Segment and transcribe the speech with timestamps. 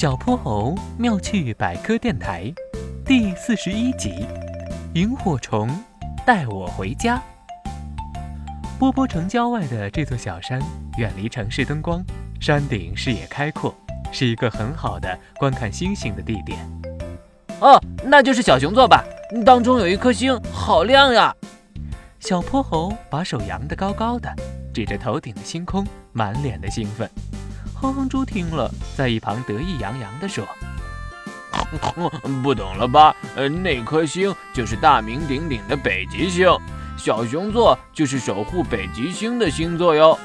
[0.00, 2.50] 小泼猴妙趣百科电台
[3.04, 4.24] 第四十一集：
[4.94, 5.68] 萤火虫
[6.24, 7.22] 带我回家。
[8.78, 10.58] 波波城郊外的这座小山，
[10.96, 12.02] 远离城市灯光，
[12.40, 13.74] 山顶视野开阔，
[14.10, 16.58] 是一个很好的观看星星的地点。
[17.60, 19.04] 哦，那就是小熊座吧？
[19.44, 21.36] 当中有一颗星，好亮呀！
[22.20, 24.34] 小泼猴把手扬得高高的，
[24.72, 27.06] 指着头顶的星空，满脸的兴奋。
[27.80, 30.46] 哼哼猪听了，在一旁得意洋洋地说
[32.42, 33.16] ：“不懂了吧？
[33.34, 36.46] 呃，那颗星就是大名鼎鼎的北极星，
[36.98, 40.18] 小熊座就是守护北极星的星座哟。”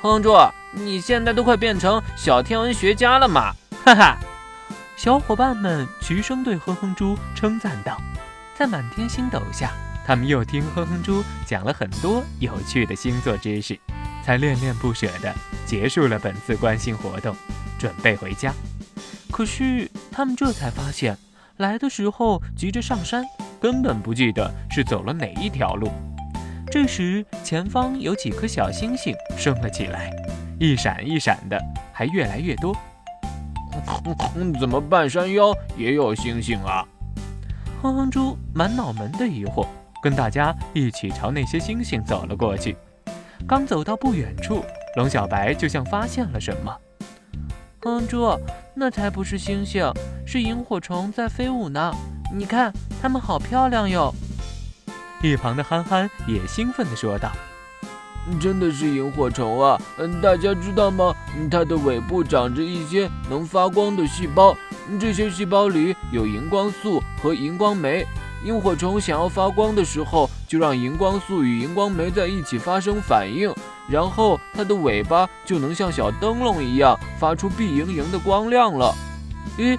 [0.00, 0.34] 哼哼猪，
[0.72, 3.52] 你现在都快变成小天文学家了嘛？
[3.84, 4.16] 哈哈！
[4.96, 8.00] 小伙伴们齐声对哼哼猪称赞道。
[8.56, 9.70] 在满天星斗下，
[10.06, 13.78] 他们又听哼哼猪讲了很多有趣的星座知识。
[14.28, 17.34] 才恋恋不舍地结束了本次关心活动，
[17.78, 18.52] 准备回家。
[19.30, 21.16] 可是他们这才发现，
[21.56, 23.24] 来的时候急着上山，
[23.58, 25.90] 根本不记得是走了哪一条路。
[26.70, 30.10] 这时，前方有几颗小星星升了起来，
[30.60, 31.58] 一闪一闪的，
[31.90, 32.76] 还越来越多。
[34.60, 36.86] 怎么半山腰也有星星啊？
[37.80, 39.66] 哼哼猪满脑门的疑惑，
[40.02, 42.76] 跟大家一起朝那些星星走了过去。
[43.46, 44.64] 刚走到不远处，
[44.96, 46.76] 龙小白就像发现了什么。
[47.80, 48.38] 哼猪，
[48.74, 49.90] 那才不是星星，
[50.26, 51.94] 是萤火虫在飞舞呢。
[52.34, 54.12] 你看，它们好漂亮哟。
[55.22, 57.32] 一旁的憨憨也兴奋地说道
[58.38, 59.80] ：“真的是萤火虫啊！
[59.96, 61.14] 嗯，大家知道吗？
[61.50, 64.54] 它的尾部长着一些能发光的细胞，
[65.00, 68.06] 这些细胞里有荧光素和荧光酶。”
[68.44, 73.52] 萤火虫想要发光的时候，就让荧光素与荧光酶在一起发生反应，
[73.88, 78.94] 然后它的尾巴就能像小灯笼一样发出碧莹莹的光亮了。
[79.58, 79.78] 咦，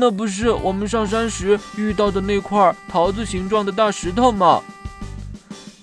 [0.00, 4.60] 那不是我们上山时遇到的那块桃子形状的大石头吗？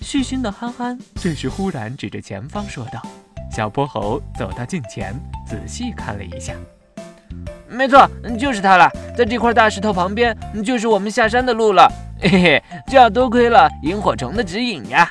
[0.02, 3.00] 细心的憨憨这时忽然指着前方说道。
[3.50, 5.14] 小泼猴走到近前，
[5.46, 6.54] 仔细看了一下。
[7.80, 8.06] 没错，
[8.38, 11.90] 就是它了，在这块大石头旁边，就是我们下山的路了。
[12.20, 15.10] 嘿嘿，这要多亏了萤火虫的指引呀！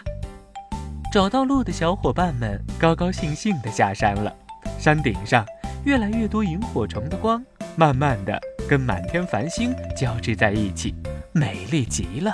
[1.12, 4.32] 找到路的小伙伴们高高兴兴地下山了。
[4.78, 5.44] 山顶上
[5.84, 7.44] 越来越多萤火虫的光，
[7.76, 10.94] 慢慢的跟满天繁星交织在一起，
[11.32, 12.32] 美丽极了。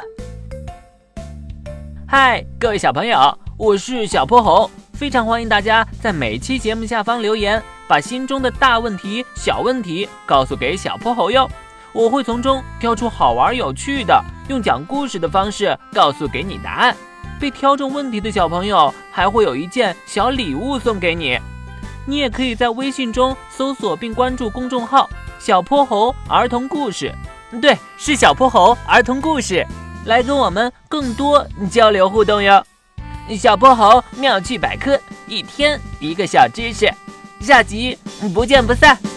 [2.05, 11.49] 嗨，各位小朋友，我是小泼猴，非常欢迎大家在每期节目下方留言，把心中的大问题、小问题告诉给小泼猴哟。
[11.93, 16.95] 我会从中挑出好玩有趣的，用讲故事的方式告诉给你答案。
[17.39, 21.39] 被挑中问题的小朋友还会有一件小礼物送给你。
[22.05, 25.09] 你也可以在微信中搜索并关注公众号
[25.39, 27.13] “小泼猴儿童故事”，
[27.61, 29.65] 对，是小泼猴儿童故事，
[30.05, 32.63] 来跟我们更多交流互动哟。
[33.37, 36.87] 小泼猴妙趣百科，一天一个小知识，
[37.39, 37.97] 下集
[38.33, 39.14] 不见不散。